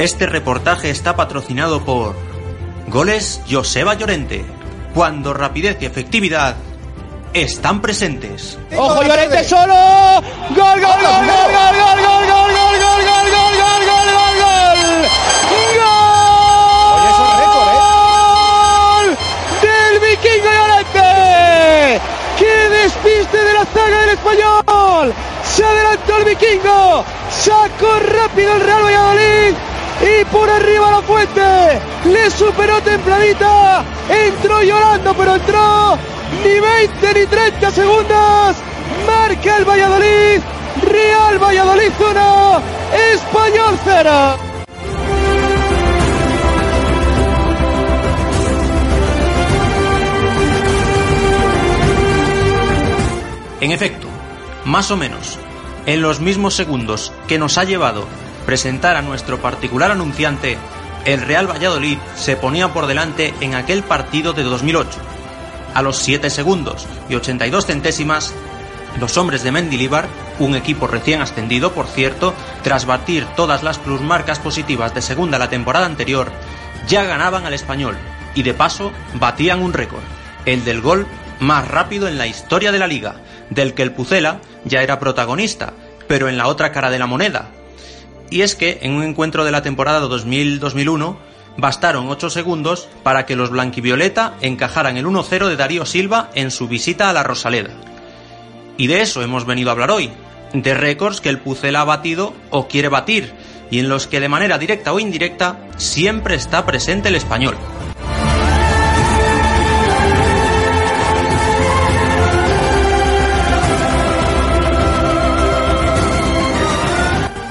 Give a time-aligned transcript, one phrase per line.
[0.00, 2.16] Este reportaje está patrocinado por
[2.88, 4.46] Goles Joseba Llorente,
[4.94, 6.56] cuando rapidez y efectividad
[7.34, 8.58] están presentes.
[8.74, 9.74] ¡Ojo Llorente solo!
[9.74, 14.38] ¡Gol, gol, gol, gol, gol, gol, gol, gol, gol, gol, gol, gol, gol, gol, gol,
[18.24, 19.12] gol!
[19.12, 19.16] ¿eh?
[19.60, 22.00] ¡Del vikingo Llorente!
[22.38, 25.12] ¡Qué despiste de la zaga del español!
[25.44, 29.69] Se adelantó el vikingo, sacó rápido el Real Valladolid
[30.00, 31.42] y por arriba la fuente.
[32.06, 35.98] Le superó templadita, entró llorando pero entró,
[36.42, 38.56] ni 20 ni 30 segundos,
[39.06, 40.40] marca el Valladolid,
[40.82, 42.62] Real Valladolid 1,
[43.14, 44.50] Español 0.
[53.60, 54.08] En efecto,
[54.64, 55.38] más o menos,
[55.84, 58.06] en los mismos segundos que nos ha llevado
[58.50, 60.58] presentar a nuestro particular anunciante,
[61.04, 64.98] el Real Valladolid se ponía por delante en aquel partido de 2008.
[65.72, 68.34] A los 7 segundos y 82 centésimas,
[68.98, 70.08] los hombres de Mendilibar,
[70.40, 72.34] un equipo recién ascendido, por cierto,
[72.64, 76.32] tras batir todas las plusmarcas positivas de segunda la temporada anterior,
[76.88, 77.96] ya ganaban al español
[78.34, 80.02] y de paso batían un récord,
[80.44, 81.06] el del gol
[81.38, 83.14] más rápido en la historia de la liga,
[83.48, 85.72] del que el Pucela ya era protagonista,
[86.08, 87.50] pero en la otra cara de la moneda.
[88.30, 91.16] Y es que en un encuentro de la temporada 2000-2001
[91.56, 96.68] bastaron 8 segundos para que los blanquivioleta encajaran el 1-0 de Darío Silva en su
[96.68, 97.70] visita a la Rosaleda.
[98.76, 100.10] Y de eso hemos venido a hablar hoy,
[100.52, 103.32] de récords que el Pucela ha batido o quiere batir,
[103.70, 107.56] y en los que de manera directa o indirecta siempre está presente el español.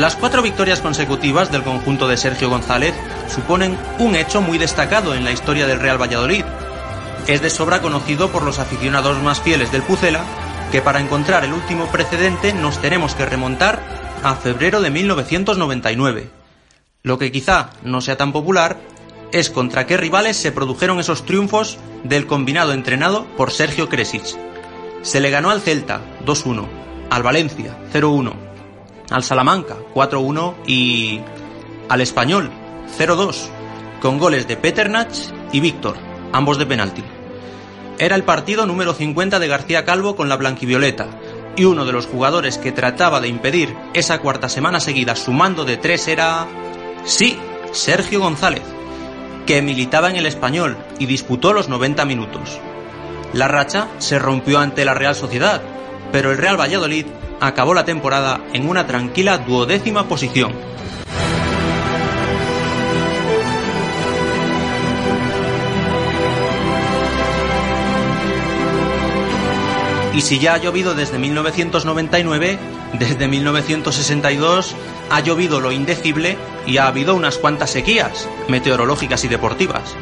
[0.00, 2.94] Las cuatro victorias consecutivas del conjunto de Sergio González
[3.28, 6.42] suponen un hecho muy destacado en la historia del Real Valladolid.
[7.26, 10.24] Es de sobra conocido por los aficionados más fieles del Pucela
[10.72, 13.78] que para encontrar el último precedente nos tenemos que remontar
[14.22, 16.30] a febrero de 1999.
[17.02, 18.78] Lo que quizá no sea tan popular
[19.32, 24.24] es contra qué rivales se produjeron esos triunfos del combinado entrenado por Sergio Kresic.
[25.02, 26.66] Se le ganó al Celta 2-1,
[27.10, 28.49] al Valencia 0-1,
[29.10, 31.20] al Salamanca 4-1 y
[31.88, 32.50] al Español
[32.98, 33.48] 0-2,
[34.00, 35.14] con goles de Peternach
[35.52, 35.96] y Víctor,
[36.32, 37.04] ambos de penalti.
[37.98, 41.06] Era el partido número 50 de García Calvo con la blanquivioleta,
[41.56, 45.76] y uno de los jugadores que trataba de impedir esa cuarta semana seguida sumando de
[45.76, 46.46] tres era...
[47.04, 47.38] Sí,
[47.72, 48.62] Sergio González,
[49.46, 52.60] que militaba en el español y disputó los 90 minutos.
[53.32, 55.60] La racha se rompió ante la Real Sociedad,
[56.12, 57.06] pero el Real Valladolid
[57.40, 60.52] acabó la temporada en una tranquila duodécima posición.
[70.14, 72.58] Y si ya ha llovido desde 1999,
[72.98, 74.74] desde 1962
[75.08, 79.94] ha llovido lo indecible y ha habido unas cuantas sequías meteorológicas y deportivas.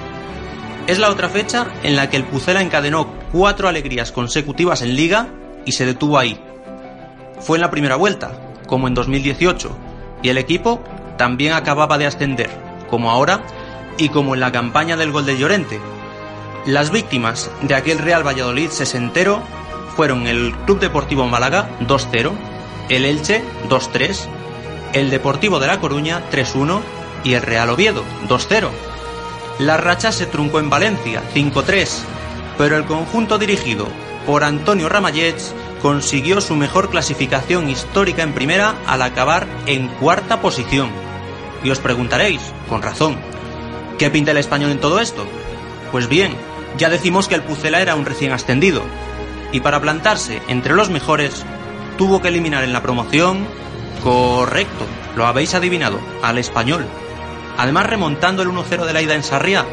[0.86, 5.28] Es la otra fecha en la que el Pucela encadenó cuatro alegrías consecutivas en liga
[5.68, 6.40] y se detuvo ahí.
[7.40, 8.32] Fue en la primera vuelta,
[8.66, 9.70] como en 2018,
[10.22, 10.82] y el equipo
[11.18, 12.48] también acababa de ascender,
[12.88, 13.42] como ahora,
[13.98, 15.78] y como en la campaña del gol de Llorente.
[16.64, 19.42] Las víctimas de aquel Real Valladolid sesentero
[19.94, 22.32] fueron el Club Deportivo Málaga 2-0,
[22.88, 24.26] el Elche 2-3,
[24.94, 26.80] el Deportivo de La Coruña 3-1
[27.24, 28.70] y el Real Oviedo 2-0.
[29.58, 31.90] La racha se truncó en Valencia 5-3,
[32.56, 33.86] pero el conjunto dirigido
[34.28, 40.90] por Antonio Ramallets consiguió su mejor clasificación histórica en primera al acabar en cuarta posición.
[41.64, 43.16] Y os preguntaréis, con razón,
[43.98, 45.24] ¿qué pinta el español en todo esto?
[45.90, 46.36] Pues bien,
[46.76, 48.82] ya decimos que el Pucela era un recién ascendido,
[49.50, 51.46] y para plantarse entre los mejores
[51.96, 53.46] tuvo que eliminar en la promoción,
[54.04, 54.84] correcto,
[55.16, 56.84] lo habéis adivinado, al español.
[57.56, 59.64] Además remontando el 1-0 de la ida en Sarriá,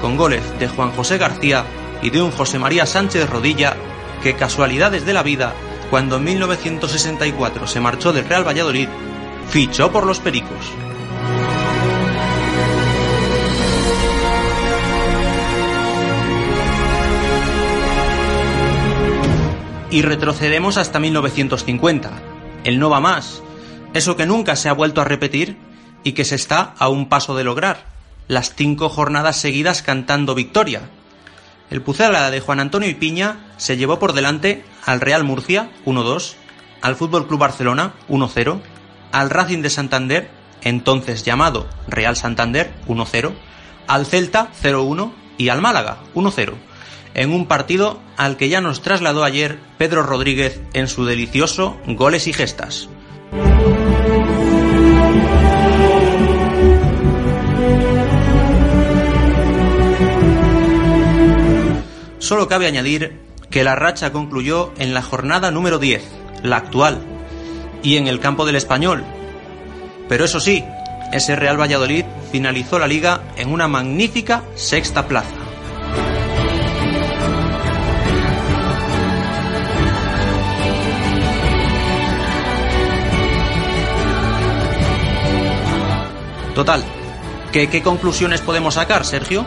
[0.00, 1.64] con goles de Juan José García
[2.00, 3.76] y de un José María Sánchez Rodilla,
[4.24, 5.52] que casualidades de la vida,
[5.90, 8.88] cuando en 1964 se marchó del Real Valladolid,
[9.50, 10.72] fichó por los Pericos.
[19.90, 22.10] Y retrocedemos hasta 1950.
[22.64, 23.42] El no va más.
[23.92, 25.58] Eso que nunca se ha vuelto a repetir
[26.02, 27.84] y que se está a un paso de lograr.
[28.26, 30.88] Las cinco jornadas seguidas cantando victoria.
[31.70, 36.34] El Pucela de Juan Antonio y Piña se llevó por delante al Real Murcia 1-2,
[36.82, 38.60] al Fútbol Club Barcelona 1-0,
[39.12, 40.30] al Racing de Santander
[40.64, 43.32] entonces llamado Real Santander 1-0,
[43.86, 46.54] al Celta 0-1 y al Málaga 1-0,
[47.14, 52.26] en un partido al que ya nos trasladó ayer Pedro Rodríguez en su delicioso Goles
[52.26, 52.88] y Gestas.
[62.24, 66.02] Solo cabe añadir que la racha concluyó en la jornada número 10,
[66.42, 67.04] la actual,
[67.82, 69.04] y en el campo del español.
[70.08, 70.64] Pero eso sí,
[71.12, 75.36] ese Real Valladolid finalizó la liga en una magnífica sexta plaza.
[86.54, 86.82] Total,
[87.52, 89.44] ¿qué, ¿qué conclusiones podemos sacar, Sergio?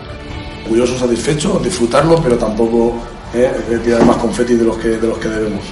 [0.67, 3.01] Curioso, satisfecho, disfrutarlo, pero tampoco
[3.33, 5.63] eh, tirar más confeti de los que, de los que debemos.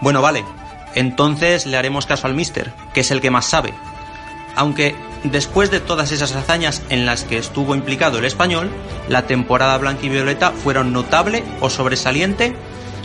[0.00, 0.44] Bueno, vale.
[0.94, 3.72] Entonces le haremos caso al Mister, que es el que más sabe.
[4.56, 8.70] Aunque después de todas esas hazañas en las que estuvo implicado el español,
[9.08, 12.54] la temporada blanquivioleta fueron notable o sobresaliente,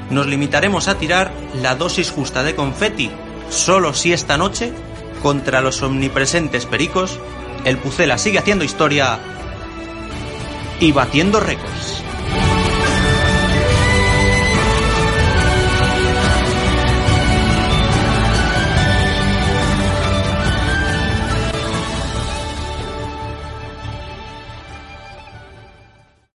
[0.10, 1.32] nos limitaremos a tirar
[1.62, 3.12] la dosis justa de confeti,
[3.50, 4.72] solo si esta noche,
[5.22, 7.20] contra los omnipresentes pericos,
[7.66, 9.20] el Pucela sigue haciendo historia
[10.80, 11.97] y batiendo récords.